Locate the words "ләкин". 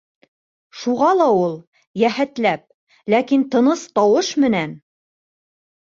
3.15-3.47